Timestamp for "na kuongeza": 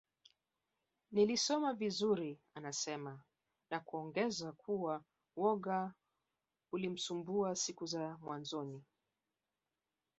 3.71-4.51